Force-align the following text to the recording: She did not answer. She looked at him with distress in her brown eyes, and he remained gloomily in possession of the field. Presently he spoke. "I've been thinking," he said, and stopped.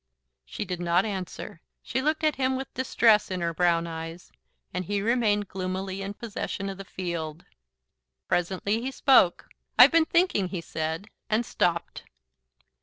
She 0.45 0.65
did 0.65 0.79
not 0.79 1.05
answer. 1.05 1.61
She 1.83 2.01
looked 2.01 2.23
at 2.23 2.37
him 2.37 2.55
with 2.55 2.73
distress 2.73 3.29
in 3.29 3.39
her 3.41 3.53
brown 3.53 3.85
eyes, 3.85 4.31
and 4.73 4.83
he 4.83 4.99
remained 4.99 5.47
gloomily 5.47 6.01
in 6.01 6.15
possession 6.15 6.69
of 6.71 6.79
the 6.79 6.83
field. 6.83 7.45
Presently 8.27 8.81
he 8.81 8.89
spoke. 8.89 9.47
"I've 9.77 9.91
been 9.91 10.05
thinking," 10.05 10.47
he 10.47 10.59
said, 10.61 11.07
and 11.29 11.45
stopped. 11.45 12.03